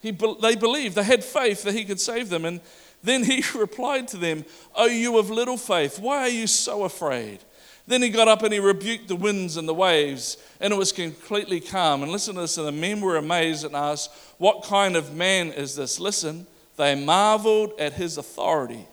[0.00, 2.44] He, they believed, they had faith that he could save them.
[2.44, 2.60] And
[3.02, 4.44] then he replied to them,
[4.74, 7.40] Oh, you of little faith, why are you so afraid?
[7.86, 10.90] Then he got up and he rebuked the winds and the waves, and it was
[10.90, 12.02] completely calm.
[12.02, 15.48] And listen to this, and the men were amazed and asked, What kind of man
[15.48, 16.00] is this?
[16.00, 18.86] Listen, they marveled at his authority,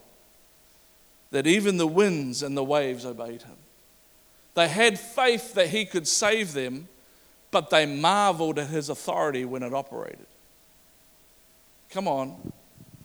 [1.32, 3.58] that even the winds and the waves obeyed him.
[4.54, 6.88] They had faith that he could save them,
[7.52, 10.26] but they marveled at his authority when it operated.
[11.90, 12.52] Come on,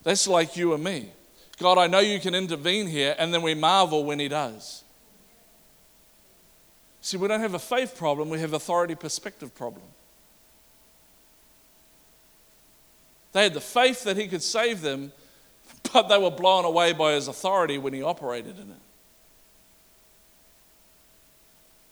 [0.03, 1.11] that's like you and me.
[1.59, 4.85] God, I know you can intervene here, and then we marvel when he does.
[7.01, 9.85] See, we don't have a faith problem, we have authority perspective problem.
[13.33, 15.13] They had the faith that he could save them,
[15.93, 18.77] but they were blown away by his authority when he operated in it.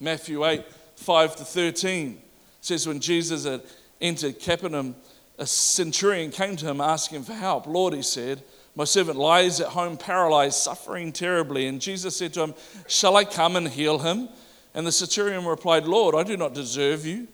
[0.00, 0.64] Matthew 8,
[0.96, 2.20] 5 to 13
[2.60, 3.62] says, When Jesus had
[4.00, 4.96] entered Capernaum,
[5.38, 7.66] a centurion came to him asking for help.
[7.66, 8.42] Lord, he said,
[8.76, 11.66] my servant lies at home paralyzed, suffering terribly.
[11.68, 12.54] And Jesus said to him,
[12.88, 14.28] Shall I come and heal him?
[14.74, 17.28] And the centurion replied, Lord, I do not deserve you,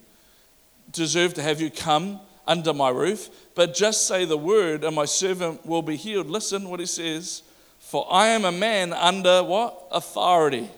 [0.91, 5.05] deserve to have you come under my roof, but just say the word and my
[5.05, 6.27] servant will be healed.
[6.27, 7.43] Listen what he says.
[7.79, 9.87] For I am a man under what?
[9.91, 10.69] Authority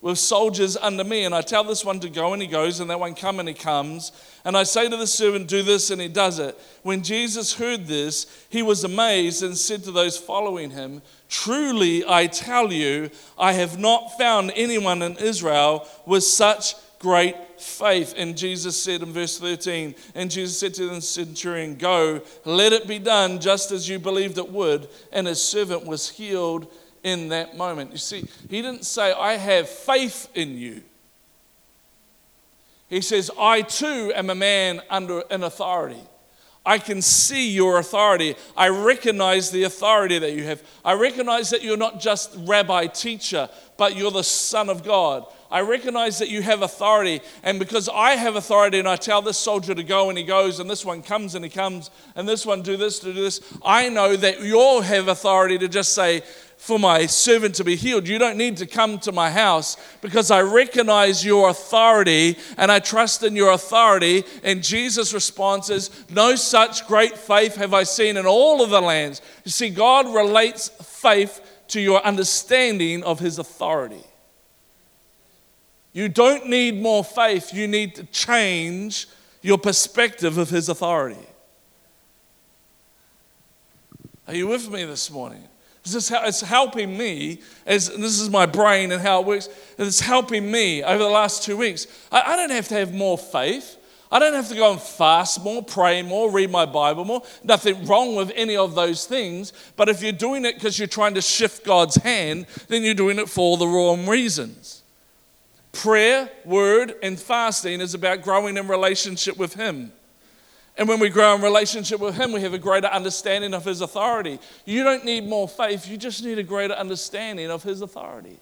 [0.00, 1.24] with soldiers under me.
[1.24, 3.48] And I tell this one to go, and he goes, and that one come, and
[3.48, 4.12] he comes.
[4.44, 6.58] And I say to the servant, Do this, and he does it.
[6.82, 12.26] When Jesus heard this, he was amazed and said to those following him, Truly I
[12.26, 18.14] tell you, I have not found anyone in Israel with such great faith.
[18.16, 22.86] And Jesus said in verse 13, and Jesus said to the centurion, Go, let it
[22.86, 24.88] be done just as you believed it would.
[25.12, 26.70] And his servant was healed
[27.02, 27.92] in that moment.
[27.92, 30.82] You see, he didn't say, I have faith in you.
[32.88, 36.02] He says, I too am a man under an authority.
[36.68, 38.36] I can see your authority.
[38.54, 40.62] I recognize the authority that you have.
[40.84, 45.24] I recognize that you're not just rabbi teacher, but you're the Son of God.
[45.50, 47.22] I recognize that you have authority.
[47.42, 50.60] And because I have authority and I tell this soldier to go and he goes,
[50.60, 53.40] and this one comes and he comes, and this one do this, to do this,
[53.64, 56.22] I know that you all have authority to just say,
[56.58, 58.08] for my servant to be healed.
[58.08, 62.80] You don't need to come to my house because I recognize your authority and I
[62.80, 64.24] trust in your authority.
[64.42, 68.82] And Jesus' response is, No such great faith have I seen in all of the
[68.82, 69.22] lands.
[69.44, 74.04] You see, God relates faith to your understanding of his authority.
[75.92, 79.08] You don't need more faith, you need to change
[79.42, 81.26] your perspective of his authority.
[84.26, 85.48] Are you with me this morning?
[85.92, 89.48] This it's helping me, as this is my brain and how it works,
[89.78, 91.86] it's helping me over the last two weeks.
[92.10, 93.76] I, I don't have to have more faith.
[94.10, 97.22] I don't have to go and fast more, pray more, read my Bible more.
[97.44, 99.52] Nothing wrong with any of those things.
[99.76, 103.18] But if you're doing it because you're trying to shift God's hand, then you're doing
[103.18, 104.82] it for the wrong reasons.
[105.72, 109.92] Prayer, word, and fasting is about growing in relationship with Him.
[110.78, 113.80] And when we grow in relationship with Him, we have a greater understanding of His
[113.80, 114.38] authority.
[114.64, 118.38] You don't need more faith, you just need a greater understanding of His authority.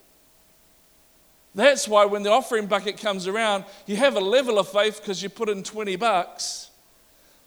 [1.55, 5.23] That's why when the offering bucket comes around, you have a level of faith because
[5.23, 6.66] you put in 20 bucks.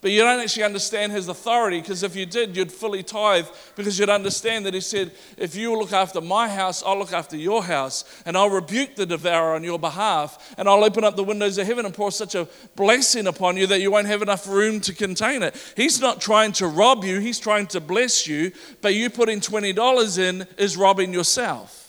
[0.03, 3.99] But you don't actually understand his authority because if you did, you'd fully tithe because
[3.99, 7.63] you'd understand that he said, If you look after my house, I'll look after your
[7.63, 11.59] house, and I'll rebuke the devourer on your behalf, and I'll open up the windows
[11.59, 14.81] of heaven and pour such a blessing upon you that you won't have enough room
[14.83, 15.55] to contain it.
[15.77, 20.19] He's not trying to rob you, he's trying to bless you, but you putting $20
[20.19, 21.81] in is robbing yourself.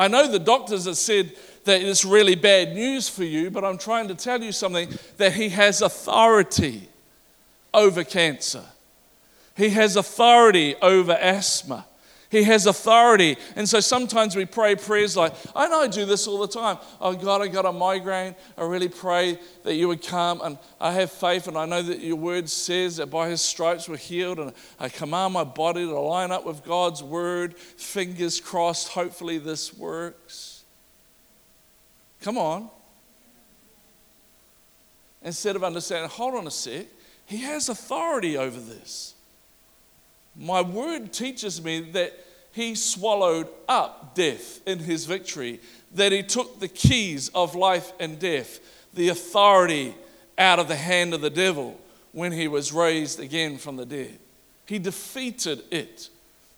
[0.00, 3.78] I know the doctors have said that it's really bad news for you, but I'm
[3.78, 6.88] trying to tell you something that He has authority
[7.72, 8.64] over cancer,
[9.56, 11.86] He has authority over asthma.
[12.30, 13.36] He has authority.
[13.56, 16.78] And so sometimes we pray prayers like, I know I do this all the time.
[17.00, 18.36] Oh God, I got a migraine.
[18.56, 20.40] I really pray that you would come.
[20.44, 23.88] And I have faith, and I know that your word says that by his stripes
[23.88, 24.38] we're healed.
[24.38, 27.56] And I command my body to line up with God's word.
[27.56, 30.49] Fingers crossed, hopefully this works.
[32.20, 32.68] Come on.
[35.22, 36.86] Instead of understanding, hold on a sec,
[37.26, 39.14] he has authority over this.
[40.36, 42.12] My word teaches me that
[42.52, 45.60] he swallowed up death in his victory,
[45.94, 48.60] that he took the keys of life and death,
[48.94, 49.94] the authority
[50.38, 51.78] out of the hand of the devil
[52.12, 54.18] when he was raised again from the dead.
[54.66, 56.08] He defeated it,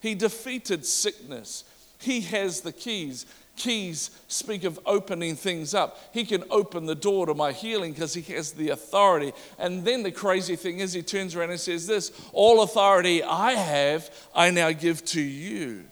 [0.00, 1.64] he defeated sickness.
[1.98, 3.26] He has the keys.
[3.56, 5.98] Keys speak of opening things up.
[6.12, 9.32] He can open the door to my healing because he has the authority.
[9.58, 13.52] And then the crazy thing is, he turns around and says, This all authority I
[13.52, 15.84] have, I now give to you.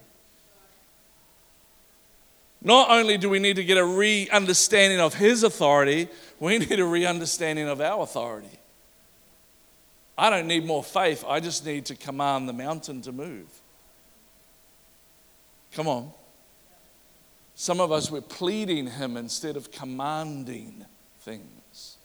[2.63, 6.81] Not only do we need to get a re understanding of his authority, we need
[6.81, 8.59] a re understanding of our authority.
[10.17, 13.49] I don't need more faith, I just need to command the mountain to move.
[15.73, 16.11] Come on.
[17.61, 20.87] Some of us, we're pleading him instead of commanding
[21.21, 21.99] things.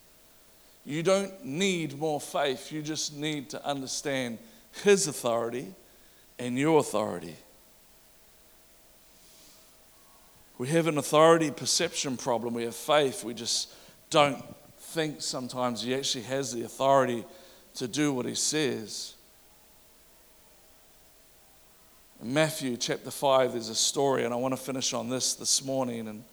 [0.84, 4.38] You don't need more faith, you just need to understand
[4.84, 5.74] his authority
[6.38, 7.38] and your authority.
[10.58, 12.54] We have an authority perception problem.
[12.54, 13.24] We have faith.
[13.24, 13.74] We just
[14.10, 14.44] don't
[14.78, 17.24] think sometimes he actually has the authority
[17.76, 19.13] to do what he says.
[22.15, 25.64] In Matthew chapter 5, there's a story, and I want to finish on this this
[25.64, 26.08] morning.
[26.08, 26.24] And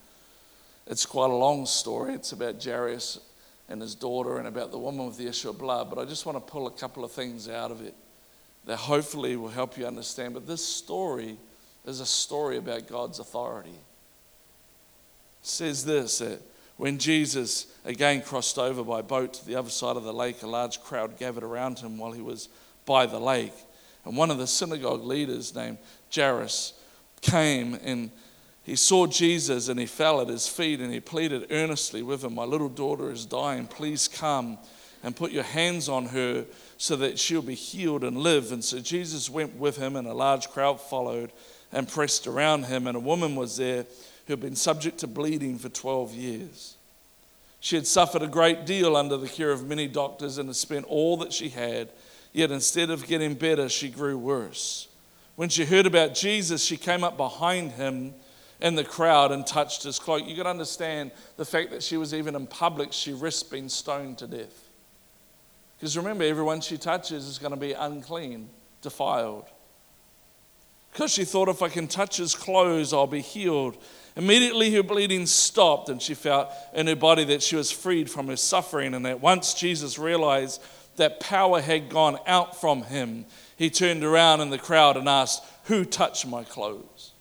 [0.87, 2.15] it's quite a long story.
[2.15, 3.21] It's about Jairus
[3.69, 5.91] and his daughter and about the woman with the issue of blood.
[5.91, 7.95] But I just want to pull a couple of things out of it
[8.65, 10.33] that hopefully will help you understand.
[10.33, 11.37] But this story
[11.85, 13.79] is a story about God's authority
[15.43, 16.41] says this that
[16.77, 20.47] when Jesus again crossed over by boat to the other side of the lake, a
[20.47, 22.49] large crowd gathered around him while he was
[22.87, 23.53] by the lake.
[24.05, 25.79] And one of the synagogue leaders, named
[26.15, 26.75] Jairus,
[27.21, 28.11] came and
[28.65, 32.35] he saw Jesus and he fell at his feet and he pleaded earnestly with him,
[32.35, 33.67] My little daughter is dying.
[33.67, 34.59] Please come
[35.03, 36.45] and put your hands on her
[36.79, 38.53] so that she'll be healed and live.
[38.53, 41.33] And so Jesus went with him, and a large crowd followed
[41.73, 42.87] and pressed around him.
[42.87, 43.85] And a woman was there
[44.27, 46.77] who had been subject to bleeding for 12 years.
[47.61, 50.85] She had suffered a great deal under the care of many doctors and had spent
[50.87, 51.89] all that she had,
[52.33, 54.89] yet instead of getting better, she grew worse.
[55.37, 58.15] When she heard about Jesus, she came up behind him
[58.61, 60.27] in the crowd and touched his cloak.
[60.27, 64.19] You can understand the fact that she was even in public, she risked being stoned
[64.19, 64.69] to death.
[65.77, 68.49] Because remember, everyone she touches is going to be unclean,
[68.83, 69.47] defiled.
[70.93, 73.83] Because she thought, if I can touch his clothes, I'll be healed.
[74.15, 78.29] Immediately her bleeding stopped, and she felt in her body that she was freed from
[78.29, 78.95] her suffering.
[78.95, 80.63] And at once Jesus realized
[80.97, 83.25] that power had gone out from him.
[83.57, 87.13] He turned around in the crowd and asked, Who touched my clothes?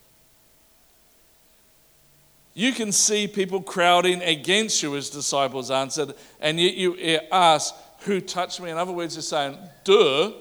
[2.54, 7.74] You can see people crowding against you, his disciples answered, and yet you eh, ask,
[8.00, 8.70] Who touched me?
[8.70, 10.32] In other words, you're saying, Duh,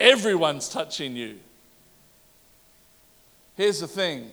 [0.00, 1.38] everyone's touching you.
[3.56, 4.30] Here's the thing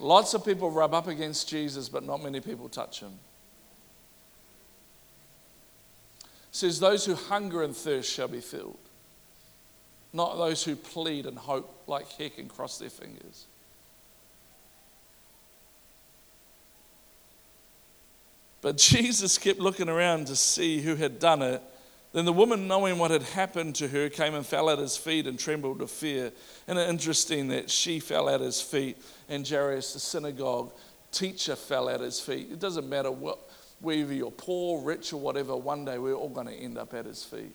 [0.00, 3.12] Lots of people rub up against Jesus, but not many people touch him.
[6.22, 8.78] It says, Those who hunger and thirst shall be filled,
[10.12, 13.46] not those who plead and hope like heck and cross their fingers.
[18.60, 21.62] But Jesus kept looking around to see who had done it
[22.14, 25.26] then the woman, knowing what had happened to her, came and fell at his feet
[25.26, 26.30] and trembled with fear.
[26.68, 30.72] And it's interesting that she fell at his feet, and Jairus, the synagogue
[31.10, 32.52] teacher, fell at his feet.
[32.52, 33.40] It doesn't matter what,
[33.80, 37.04] whether you're poor, rich, or whatever, one day we're all going to end up at
[37.04, 37.54] his feet.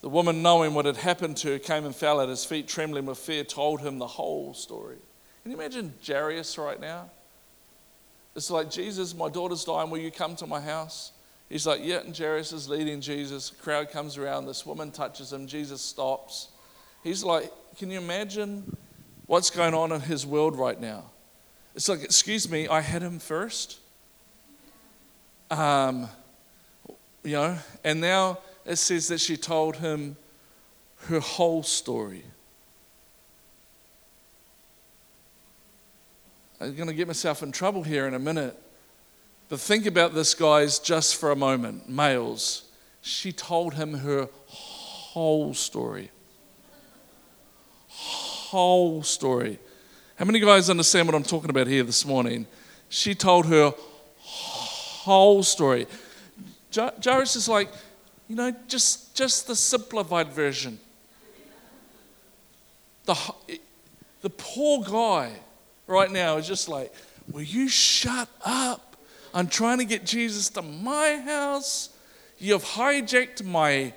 [0.00, 3.06] The woman, knowing what had happened to her, came and fell at his feet, trembling
[3.06, 4.98] with fear, told him the whole story.
[5.42, 7.10] Can you imagine Jairus right now?
[8.36, 9.88] It's like, Jesus, my daughter's dying.
[9.88, 11.12] Will you come to my house?
[11.48, 12.00] He's like, yeah.
[12.00, 13.50] And Jairus is leading Jesus.
[13.50, 14.46] Crowd comes around.
[14.46, 15.46] This woman touches him.
[15.46, 16.48] Jesus stops.
[17.02, 18.76] He's like, can you imagine
[19.26, 21.04] what's going on in his world right now?
[21.74, 23.78] It's like, excuse me, I had him first.
[25.50, 26.08] Um,
[27.22, 30.16] you know, and now it says that she told him
[31.06, 32.24] her whole story.
[36.60, 38.58] I'm going to get myself in trouble here in a minute.
[39.48, 41.88] But think about this, guys, just for a moment.
[41.88, 42.62] Males.
[43.02, 46.10] She told him her whole story.
[48.54, 49.58] Whole story.
[50.14, 52.46] How many guys understand what I'm talking about here this morning?
[52.88, 53.74] She told her
[54.20, 55.88] whole story.
[56.72, 57.68] Jairus is like,
[58.28, 60.78] you know, just, just the simplified version.
[63.06, 63.18] The,
[64.20, 65.32] the poor guy
[65.88, 66.94] right now is just like,
[67.32, 68.96] Will you shut up?
[69.34, 71.88] I'm trying to get Jesus to my house.
[72.38, 73.92] You've hijacked my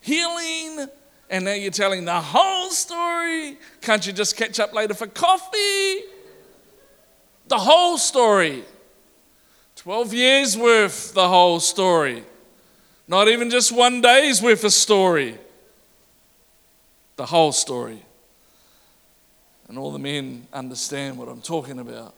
[0.00, 0.88] healing,
[1.32, 3.56] and now you're telling the whole story.
[3.80, 6.02] Can't you just catch up later for coffee?
[7.48, 8.64] The whole story.
[9.76, 12.22] 12 years worth, the whole story.
[13.08, 15.38] Not even just one day's worth of story.
[17.16, 18.02] The whole story.
[19.68, 22.14] And all the men understand what I'm talking about.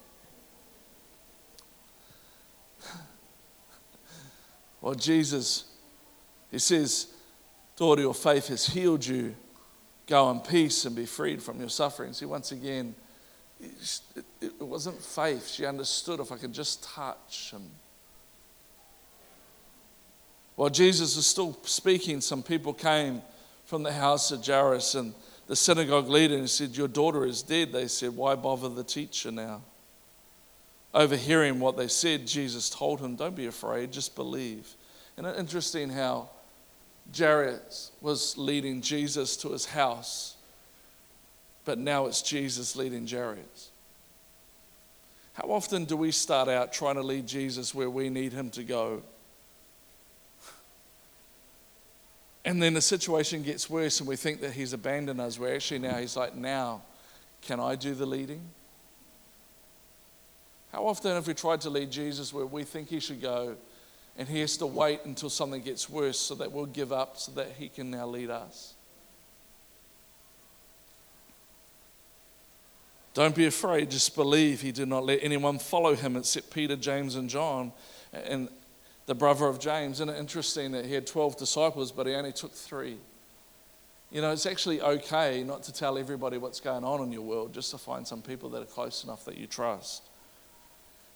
[4.81, 5.65] Well, Jesus,
[6.51, 7.14] he says,
[7.77, 9.35] Daughter, your faith has healed you.
[10.07, 12.13] Go in peace and be freed from your suffering.
[12.13, 12.95] See, once again,
[14.41, 15.49] it wasn't faith.
[15.49, 17.63] She understood if I could just touch him.
[20.57, 23.23] While Jesus was still speaking, some people came
[23.65, 25.15] from the house of Jairus and
[25.47, 27.73] the synagogue leader and said, Your daughter is dead.
[27.73, 29.63] They said, Why bother the teacher now?
[30.93, 34.75] Overhearing what they said, Jesus told him, Don't be afraid, just believe.
[35.17, 36.29] And it's interesting how
[37.17, 40.37] Jairus was leading Jesus to his house,
[41.65, 43.71] but now it's Jesus leading Jairus.
[45.35, 48.63] How often do we start out trying to lead Jesus where we need him to
[48.63, 49.03] go?
[52.45, 55.81] And then the situation gets worse and we think that he's abandoned us, where actually
[55.81, 56.83] now he's like, now,
[57.43, 58.43] can I do the leading?
[60.73, 63.57] How often have we tried to lead Jesus where we think he should go
[64.17, 67.33] and he has to wait until something gets worse so that we'll give up so
[67.33, 68.75] that he can now lead us?
[73.15, 74.61] Don't be afraid, just believe.
[74.61, 77.73] He did not let anyone follow him except Peter, James, and John,
[78.13, 78.49] and
[79.07, 79.97] the brother of James.
[79.97, 82.97] Isn't it interesting that he had 12 disciples, but he only took three.
[84.11, 87.55] You know, it's actually okay not to tell everybody what's going on in your world,
[87.55, 90.03] just to find some people that are close enough that you trust.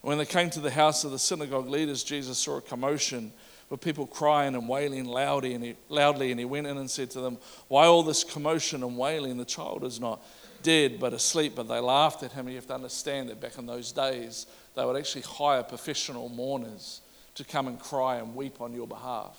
[0.01, 3.33] When they came to the house of the synagogue leaders, Jesus saw a commotion
[3.69, 7.11] with people crying and wailing loudly and, he, loudly, and he went in and said
[7.11, 7.37] to them,
[7.67, 9.37] Why all this commotion and wailing?
[9.37, 10.21] The child is not
[10.63, 11.53] dead but asleep.
[11.55, 12.47] But they laughed at him.
[12.47, 17.01] You have to understand that back in those days, they would actually hire professional mourners
[17.35, 19.37] to come and cry and weep on your behalf.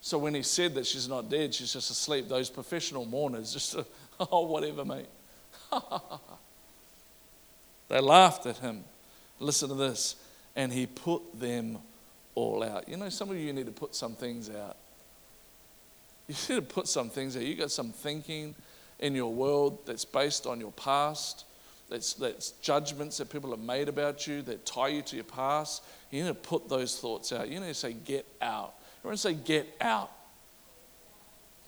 [0.00, 3.76] So when he said that she's not dead, she's just asleep, those professional mourners just,
[4.20, 5.08] oh, whatever, mate.
[7.88, 8.84] they laughed at him.
[9.38, 10.16] Listen to this.
[10.56, 11.78] And he put them
[12.34, 12.88] all out.
[12.88, 14.76] You know, some of you need to put some things out.
[16.26, 17.42] You need to put some things out.
[17.42, 18.54] You got some thinking
[18.98, 21.44] in your world that's based on your past,
[21.88, 25.82] that's, that's judgments that people have made about you that tie you to your past.
[26.10, 27.48] You need to put those thoughts out.
[27.48, 28.74] You need to say, get out.
[29.00, 30.10] Everyone say, get out.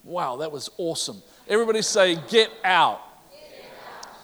[0.04, 1.22] Wow, that was awesome.
[1.48, 3.00] Everybody say, get out.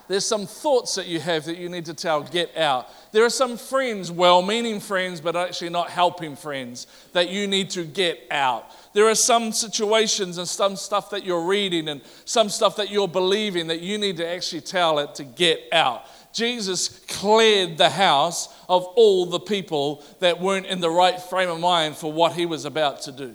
[0.08, 2.88] There's some thoughts that you have that you need to tell, get out.
[3.12, 7.70] There are some friends, well meaning friends, but actually not helping friends, that you need
[7.70, 8.70] to get out.
[8.92, 13.08] There are some situations and some stuff that you're reading and some stuff that you're
[13.08, 16.04] believing that you need to actually tell it to get out.
[16.32, 21.58] Jesus cleared the house of all the people that weren't in the right frame of
[21.58, 23.34] mind for what he was about to do.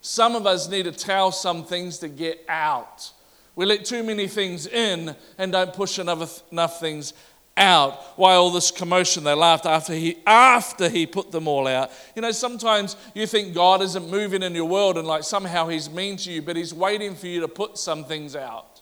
[0.00, 3.10] Some of us need to tell some things to get out.
[3.58, 7.12] We let too many things in and don't push enough, enough things
[7.56, 8.00] out.
[8.16, 9.24] Why all this commotion?
[9.24, 11.90] They laughed after he after he put them all out.
[12.14, 15.90] You know, sometimes you think God isn't moving in your world and like somehow he's
[15.90, 18.80] mean to you, but he's waiting for you to put some things out.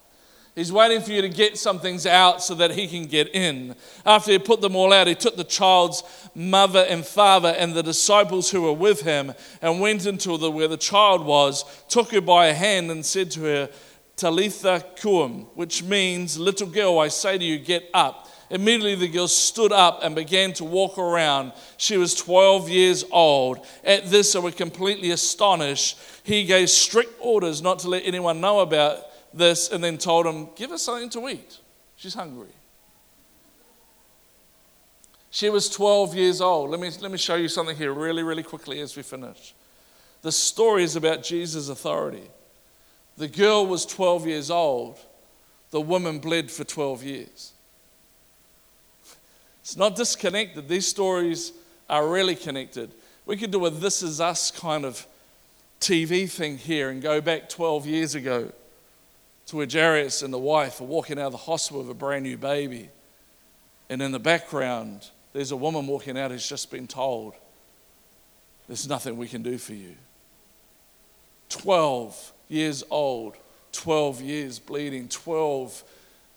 [0.53, 3.73] He's waiting for you to get some things out so that he can get in.
[4.05, 6.03] After he put them all out, he took the child's
[6.35, 10.67] mother and father and the disciples who were with him and went into the, where
[10.67, 13.69] the child was, took her by a hand and said to her,
[14.17, 18.27] Talitha Kum, which means, Little girl, I say to you, get up.
[18.49, 21.51] Immediately the girl stood up and began to walk around.
[21.77, 23.59] She was 12 years old.
[23.83, 25.99] At this, they were completely astonished.
[26.23, 29.03] He gave strict orders not to let anyone know about
[29.33, 31.59] this and then told him, Give her something to eat.
[31.95, 32.49] She's hungry.
[35.29, 36.71] She was 12 years old.
[36.71, 39.53] Let me, let me show you something here really, really quickly as we finish.
[40.21, 42.29] The story is about Jesus' authority.
[43.17, 44.99] The girl was 12 years old,
[45.71, 47.53] the woman bled for 12 years.
[49.61, 50.69] It's not disconnected.
[50.69, 51.51] These stories
[51.89, 52.91] are really connected.
[53.25, 55.05] We could do a This Is Us kind of
[55.81, 58.51] TV thing here and go back 12 years ago
[59.47, 62.23] to where Jairus and the wife are walking out of the hospital with a brand
[62.23, 62.89] new baby.
[63.89, 67.33] And in the background, there's a woman walking out who's just been told,
[68.67, 69.95] There's nothing we can do for you.
[71.49, 73.35] 12 years old,
[73.71, 75.07] 12 years bleeding.
[75.07, 75.83] 12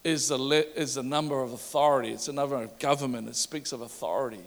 [0.05, 3.73] is the, le- is the number of authority, it's a number of government, it speaks
[3.73, 4.45] of authority.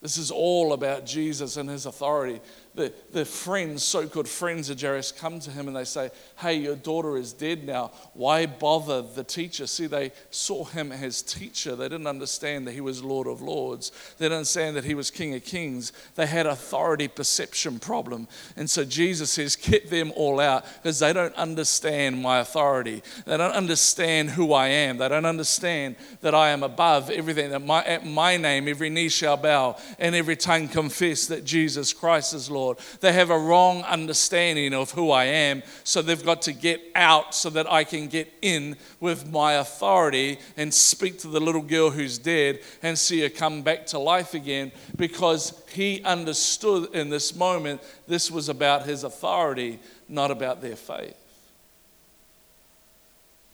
[0.00, 2.40] This is all about Jesus and his authority.
[2.74, 6.54] The, the friends, so called friends of Jairus, come to him and they say, Hey,
[6.54, 7.90] your daughter is dead now.
[8.14, 9.66] Why bother the teacher?
[9.66, 11.76] See, they saw him as teacher.
[11.76, 15.10] They didn't understand that he was Lord of Lords, they didn't understand that he was
[15.10, 15.92] King of Kings.
[16.14, 18.26] They had authority perception problem.
[18.56, 23.02] And so Jesus says, Get them all out because they don't understand my authority.
[23.26, 24.96] They don't understand who I am.
[24.96, 29.10] They don't understand that I am above everything, that my, at my name every knee
[29.10, 32.61] shall bow and every tongue confess that Jesus Christ is Lord.
[32.62, 32.78] Lord.
[33.00, 37.34] They have a wrong understanding of who I am, so they've got to get out
[37.34, 41.90] so that I can get in with my authority and speak to the little girl
[41.90, 47.34] who's dead and see her come back to life again because he understood in this
[47.34, 51.16] moment this was about his authority, not about their faith.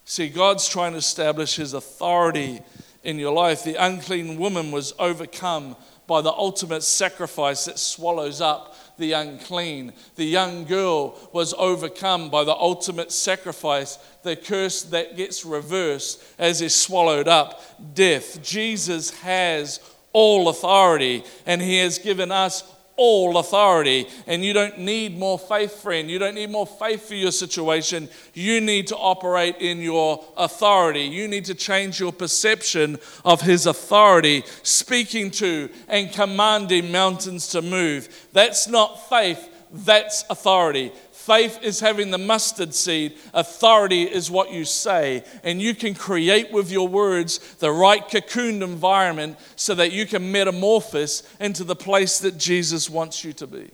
[0.05, 2.61] See, God's trying to establish his authority
[3.05, 3.63] in your life.
[3.63, 9.93] The unclean woman was overcome by the ultimate sacrifice that swallows up the unclean.
[10.17, 16.61] The young girl was overcome by the ultimate sacrifice, the curse that gets reversed as
[16.61, 17.63] is swallowed up
[17.95, 18.43] death.
[18.43, 19.81] Jesus has
[20.13, 22.65] all authority, and He has given us
[22.99, 24.07] all authority.
[24.27, 26.11] And you don't need more faith, friend.
[26.11, 28.11] You don't need more faith for your situation.
[28.35, 31.05] You need to operate in your authority.
[31.05, 37.63] You need to change your perception of His authority, speaking to and commanding mountains to
[37.63, 38.29] move.
[38.33, 40.93] That's not faith, that's authority.
[41.29, 43.19] Faith is having the mustard seed.
[43.35, 45.23] Authority is what you say.
[45.45, 50.33] And you can create with your words the right cocooned environment so that you can
[50.33, 53.71] metamorphose into the place that Jesus wants you to be.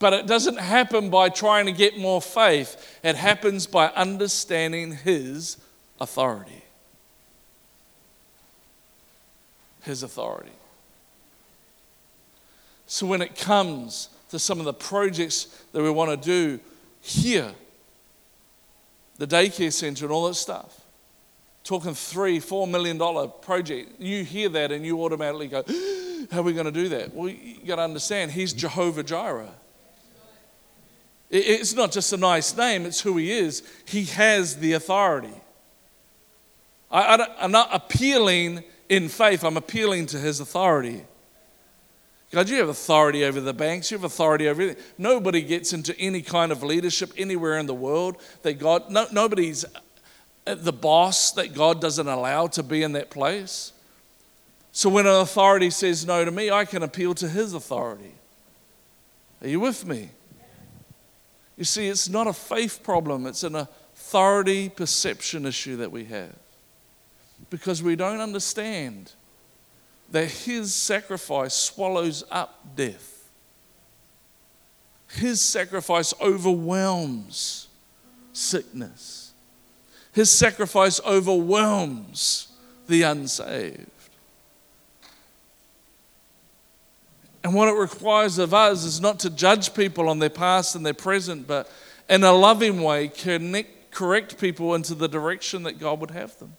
[0.00, 5.56] But it doesn't happen by trying to get more faith, it happens by understanding His
[6.00, 6.64] authority.
[9.82, 10.50] His authority.
[12.88, 16.60] So when it comes to some of the projects that we want to do
[17.00, 17.52] here,
[19.18, 20.80] the daycare center and all that stuff.
[21.62, 24.00] Talking three, four million dollar project.
[24.00, 25.62] You hear that and you automatically go,
[26.30, 27.14] How are we going to do that?
[27.14, 29.52] Well, you got to understand, he's Jehovah Jireh.
[31.28, 33.62] It's not just a nice name, it's who he is.
[33.84, 35.34] He has the authority.
[36.90, 41.04] I, am not appealing in faith, I'm appealing to his authority.
[42.30, 44.84] God, you have authority over the banks, you have authority over everything.
[44.96, 49.64] Nobody gets into any kind of leadership anywhere in the world that God, no, nobody's
[50.46, 53.72] uh, the boss that God doesn't allow to be in that place.
[54.70, 58.14] So when an authority says no to me, I can appeal to his authority.
[59.42, 60.10] Are you with me?
[61.56, 66.34] You see, it's not a faith problem, it's an authority perception issue that we have
[67.50, 69.12] because we don't understand
[70.10, 73.28] that his sacrifice swallows up death.
[75.08, 77.68] His sacrifice overwhelms
[78.32, 79.32] sickness.
[80.12, 82.48] His sacrifice overwhelms
[82.88, 83.86] the unsaved.
[87.42, 90.84] And what it requires of us is not to judge people on their past and
[90.84, 91.70] their present, but
[92.08, 96.56] in a loving way, connect, correct people into the direction that God would have them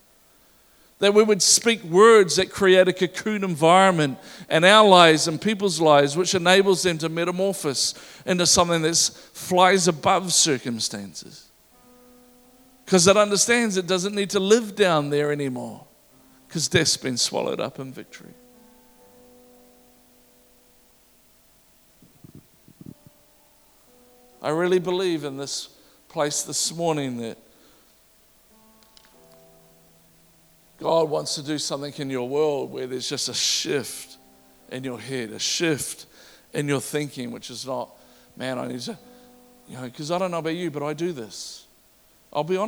[1.01, 4.19] that we would speak words that create a cocoon environment
[4.51, 8.95] in our lives and people's lives, which enables them to metamorphose into something that
[9.33, 11.49] flies above circumstances.
[12.85, 15.85] Because it understands it doesn't need to live down there anymore,
[16.47, 18.35] because death's been swallowed up in victory.
[24.39, 25.69] I really believe in this
[26.09, 27.39] place this morning that
[30.81, 34.17] God wants to do something in your world where there's just a shift
[34.71, 36.07] in your head, a shift
[36.53, 37.95] in your thinking, which is not,
[38.35, 38.97] man, I need to,
[39.69, 41.67] you know, because I don't know about you, but I do this.
[42.33, 42.59] I'll be honest.